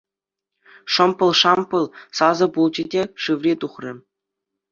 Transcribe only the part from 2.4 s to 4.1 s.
пулчӗ те, Шыври тухрӗ.